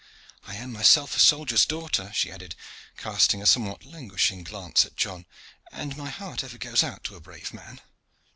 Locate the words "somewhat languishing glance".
3.45-4.83